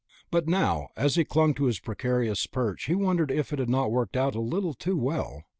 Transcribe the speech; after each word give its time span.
But 0.31 0.47
now, 0.47 0.87
as 0.97 1.13
he 1.13 1.23
clung 1.23 1.53
to 1.53 1.65
his 1.65 1.79
precarious 1.79 2.47
perch, 2.47 2.85
he 2.85 2.95
wondered 2.95 3.29
if 3.29 3.53
it 3.53 3.59
had 3.59 3.69
not 3.69 3.91
worked 3.91 4.17
out 4.17 4.33
a 4.33 4.41
little 4.41 4.73
too 4.73 4.97
well. 4.97 5.43